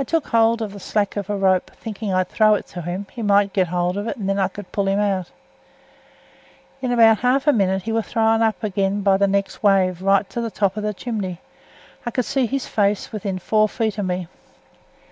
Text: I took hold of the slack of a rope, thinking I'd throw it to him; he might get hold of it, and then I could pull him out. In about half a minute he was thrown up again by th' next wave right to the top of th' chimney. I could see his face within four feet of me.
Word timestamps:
I 0.00 0.02
took 0.02 0.26
hold 0.26 0.60
of 0.60 0.72
the 0.72 0.80
slack 0.80 1.16
of 1.16 1.30
a 1.30 1.36
rope, 1.36 1.70
thinking 1.76 2.12
I'd 2.12 2.28
throw 2.28 2.54
it 2.54 2.66
to 2.74 2.82
him; 2.82 3.06
he 3.12 3.22
might 3.22 3.52
get 3.52 3.68
hold 3.68 3.96
of 3.96 4.08
it, 4.08 4.16
and 4.16 4.28
then 4.28 4.36
I 4.36 4.48
could 4.48 4.72
pull 4.72 4.88
him 4.88 4.98
out. 4.98 5.30
In 6.82 6.90
about 6.90 7.18
half 7.18 7.46
a 7.46 7.52
minute 7.52 7.82
he 7.82 7.92
was 7.92 8.04
thrown 8.08 8.42
up 8.42 8.64
again 8.64 9.02
by 9.02 9.16
th' 9.16 9.30
next 9.30 9.62
wave 9.62 10.02
right 10.02 10.28
to 10.30 10.40
the 10.40 10.50
top 10.50 10.76
of 10.76 10.82
th' 10.82 10.96
chimney. 10.96 11.40
I 12.04 12.10
could 12.10 12.24
see 12.24 12.46
his 12.46 12.66
face 12.66 13.12
within 13.12 13.38
four 13.38 13.68
feet 13.68 13.96
of 13.96 14.06
me. 14.06 14.26